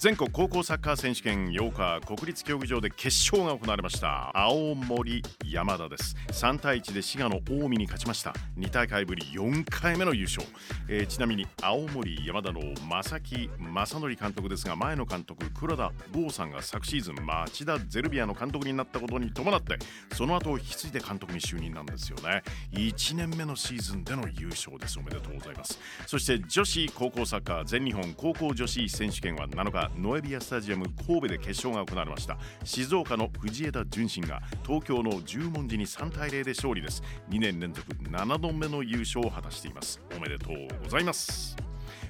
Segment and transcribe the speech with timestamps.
[0.00, 4.30] 全国高校サッカー選手権8日国立競技場で決勝が行われました。
[4.34, 6.16] 青森山田です。
[6.28, 8.32] 3対1で滋賀の近江に勝ちました。
[8.58, 10.42] 2大会ぶり4回目の優勝、
[10.88, 19.76] えー、ちなみに青森山田の正木正則監督ですが前の監督黒田剛さんが昨シーズン町田ゼルビアの監督になったことに伴って
[20.14, 22.42] その後を引き継いで監督に就任なんですよね。
[22.72, 24.98] 1年目のシーズンでの優勝です。
[24.98, 25.78] おめでとうございます。
[26.06, 32.38] そして女子高校サッカー全日本高校女子選手権は7日ノエビアスタジアム神戸で決勝が行われました。
[32.64, 37.02] 静岡の藤枝順心が東京の十文字に3対0で勝利です。
[37.30, 40.00] 2年連続7度目の優勝を果たしています。
[40.16, 41.56] おめでとうございます。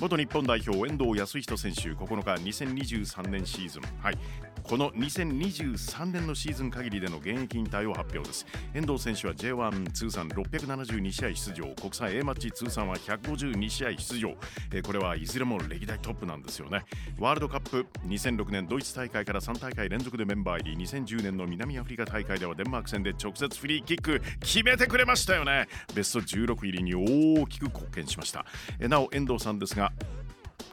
[0.00, 3.82] 元日本代表遠藤康人選手9日2023年シーズン。
[4.00, 4.18] はい。
[4.64, 8.46] この2023年のシーズン限りでの現役引退を発表です。
[8.72, 11.66] 遠藤選手は J1 通算672試合出場。
[11.74, 14.34] 国際 A マッチ通算は152試合出場、
[14.72, 16.86] えこれはいずれも歴代トップなんですよね。
[17.18, 20.86] ワールドカップ2006年ドイツ大会から3大会連続でメンバー入り。
[20.86, 24.22] 2010年の南アフリカ大会ではデンマーク戦で直接フリーキック。
[24.40, 25.68] 決めてくれましたよね。
[25.94, 28.46] ベスト16入りに大きく貢献しました。
[28.80, 29.92] えなお遠藤さんですが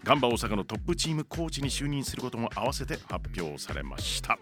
[0.03, 4.39] ガンバ大阪のトップチームコーチに就任することも合わせて発表されました。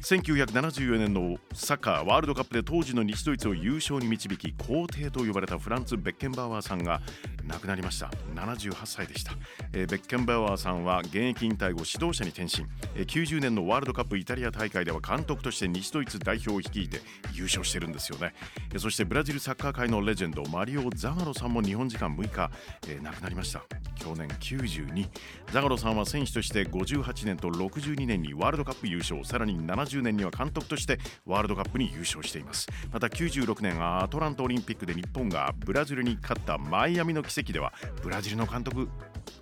[0.00, 7.00] 1974年のサッカーワールドカップで当時の西ドイツを優勝に導き皇帝と呼ばれたフランツ・ベッケンバーワーさんが
[7.46, 8.10] 亡くなりました。
[8.34, 9.32] 78歳でした、
[9.72, 17.00] えー、ベッケンバウアーさんは現役引退後指導者に転身、えー、90年のワールドカップイタリア大会では監督として西ドイツ代表を率いて
[17.32, 18.34] 優勝してるんですよね、
[18.72, 22.50] えー、そしてブラジルサッカー界のレジェンドマリオ・ザガロさんも日本時間6日、
[22.88, 23.62] えー、亡くなりました。
[23.94, 25.08] 去年92
[25.52, 29.24] ザガロさんは選手として58年と62年にワールドカップ優勝。
[29.24, 32.66] さらに70年には監督としてワールドカップに優勝しています。
[32.92, 37.72] また96年アトランタオリンピックで日本がブラジルに勝ったマイアミの奇跡では
[38.02, 38.88] ブラジルの監督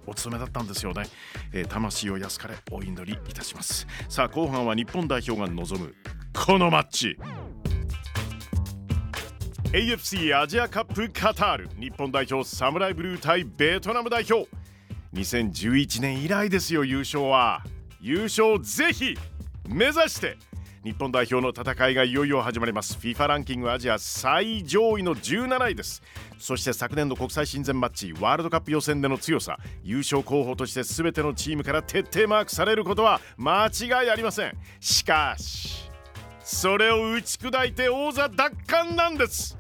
[0.07, 1.05] お務めだったんですよね、
[1.53, 3.87] えー、魂を安かれお祈りいたします。
[4.09, 5.95] さあ後半は日本代表が望む
[6.33, 7.19] このマッチ。
[9.73, 11.69] AFC アジアカップカタール。
[11.79, 14.49] 日本代表サムライブルー対ベトナム代表。
[15.15, 17.63] 2011年以来ですよ優勝は。
[18.01, 19.17] 優勝ぜひ
[19.69, 20.37] 目指して
[20.85, 22.99] 日本代表の戦いがいよいよ始まります。
[23.01, 26.03] FIFA ランキングアジア最上位の17位です。
[26.41, 34.59] そして昨年の国際親善マッチワールドカップ予選での強さ優勝候補として全てのチームから徹底マークされることは間違いありません。
[34.81, 35.89] しかし
[36.43, 39.57] それを打ち砕いて王座奪還なんです。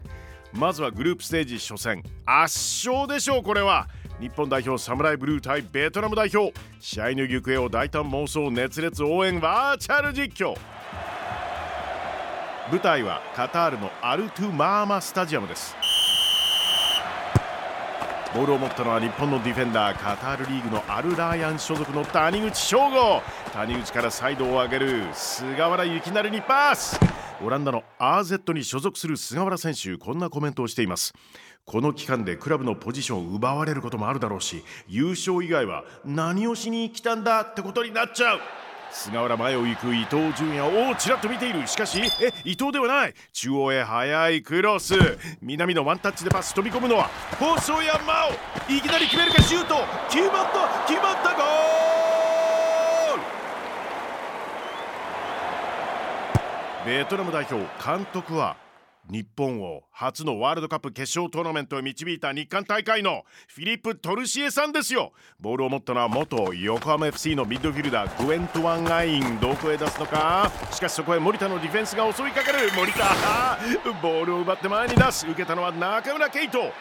[0.53, 2.03] まずはグループステージ初戦。
[2.27, 3.87] 圧勝でしょうこれは。
[4.21, 6.53] 日本代表サムライブルー対ベトナム代表。
[6.81, 10.57] 試合の行方を大胆妄想熱烈応援バーチャル実況。
[12.71, 15.75] 舞台はカタールのアルトゥマーマスタジアムです。
[18.35, 23.21] ボールを持ったのは日本のディフェンダーカタールリーグのアルラーヤン所属の谷口翔吾
[23.53, 26.99] 谷口からサイドを上げる菅原幸成にパス。
[27.45, 31.13] オランダの RZ に所属する菅原選手こんなコメントをしています。
[31.65, 38.41] この期間でクラブのポジションを奪われることもあるだろうし優勝以外は何をしに来たんだってことになっちゃう。
[38.93, 40.61] 菅原前を行く伊東純也
[40.91, 41.67] をちらっと見ている。
[41.67, 43.15] しかしえ伊藤ではない。
[43.33, 44.95] 中央へ速いクロス。
[45.41, 47.09] 南のワンタッチでパス飛び込むのは
[47.39, 48.33] 細山を
[48.69, 49.77] いきなり決めるかシュート。
[50.11, 51.47] 決まった決まったゴー
[56.87, 56.93] ル。
[56.99, 58.57] ベトナム代表監督は
[59.11, 65.13] 日本を初のワールドカップ決勝トーナメントへ導いた日韓大会のフィリップ・トルシエさんですよ。
[65.41, 70.51] ボールを持ったのは元横浜 FC のミッドフィルダーグエントワン・アインどこへ出すのか？
[70.71, 72.71] しかしそこへ守田のディフェンスが襲いかかる。
[72.77, 73.59] 守田
[74.01, 75.27] ボールを奪って前に出す。
[75.27, 76.73] 受けたのは中村敬斗。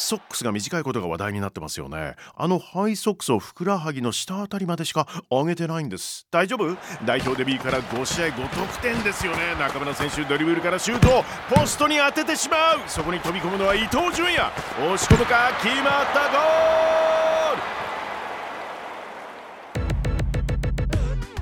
[0.00, 2.14] ソックスが短いことが話題になってますよね。
[2.36, 6.28] あのハイソックスをふくらはぎの下あたりまでしか上げてないんです。
[6.30, 6.76] 大丈夫？
[7.04, 9.56] 代表デビューから5試合5得点ですよね。
[9.58, 12.80] 中村選手ドリブルからシュートポストに当ててしまう。
[12.86, 14.52] そこに飛び込むのは伊東純也。
[14.78, 15.50] 押し込むか？
[15.60, 16.28] 決まった！
[16.30, 17.07] ゴール！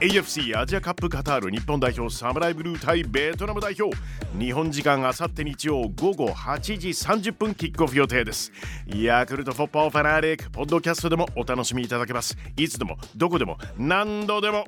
[0.06, 3.97] AFC アジアカップカタール日本代表サムライブルー対ベトナム代表。
[4.38, 8.53] 日本時間あさって日曜午後8時30分キックオフ予定です。
[8.87, 12.38] ヤクルトフォッパーファナリックポッドキャストでもお楽しみいただけます。
[12.56, 14.64] いつでもどこでも何度でも。